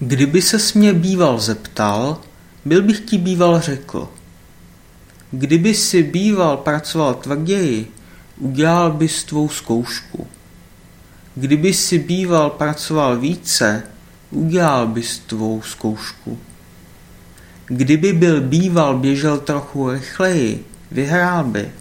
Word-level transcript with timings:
Kdyby 0.00 0.42
ses 0.42 0.74
mě 0.74 0.92
býval 0.92 1.40
zeptal, 1.40 2.20
byl 2.64 2.82
bych 2.82 3.00
ti 3.00 3.18
býval 3.18 3.60
řekl. 3.60 4.08
Kdyby 5.30 5.74
si 5.74 6.02
býval 6.02 6.56
pracoval 6.56 7.14
tvrději, 7.14 7.92
udělal 8.38 8.92
bys 8.92 9.24
tvou 9.24 9.48
zkoušku. 9.48 10.26
Kdyby 11.34 11.74
si 11.74 11.98
býval 11.98 12.50
pracoval 12.50 13.18
více, 13.18 13.82
udělal 14.30 14.86
bys 14.86 15.18
tvou 15.18 15.62
zkoušku. 15.62 16.38
Kdyby 17.66 18.12
byl 18.12 18.40
býval 18.40 18.98
běžel 18.98 19.38
trochu 19.38 19.90
rychleji, 19.90 20.64
vyhrál 20.90 21.44
by. 21.44 21.72